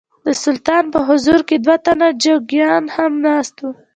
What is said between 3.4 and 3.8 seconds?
وو.